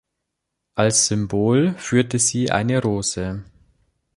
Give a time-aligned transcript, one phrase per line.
[0.73, 3.45] Als Symbol führte sie eine Rose.